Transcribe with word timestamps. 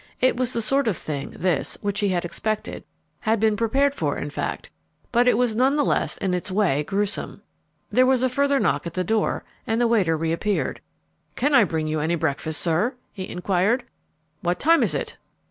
It 0.19 0.35
was 0.35 0.51
the 0.53 0.63
sort 0.63 0.87
of 0.87 0.97
thing, 0.97 1.29
this, 1.37 1.77
which 1.81 1.99
he 1.99 2.09
had 2.09 2.25
expected 2.25 2.83
had 3.19 3.39
been 3.39 3.55
prepared 3.55 3.93
for, 3.93 4.17
in 4.17 4.31
fact 4.31 4.71
but 5.11 5.27
it 5.27 5.37
was 5.37 5.55
none 5.55 5.75
the 5.75 5.85
less, 5.85 6.17
in 6.17 6.33
its 6.33 6.49
way, 6.49 6.81
gruesome. 6.81 7.43
There 7.91 8.07
was 8.07 8.23
a 8.23 8.27
further 8.29 8.59
knock 8.59 8.87
at 8.87 8.95
the 8.95 9.03
door, 9.03 9.43
and 9.67 9.79
the 9.79 9.87
waiter 9.87 10.17
reappeared. 10.17 10.81
"Can 11.35 11.53
I 11.53 11.65
bring 11.65 11.85
you 11.85 11.99
any 11.99 12.15
breakfast, 12.15 12.59
sir?" 12.61 12.95
he 13.13 13.29
enquired. 13.29 13.83
"What 14.41 14.59
time 14.59 14.81
is 14.81 14.95
it?" 14.95 15.17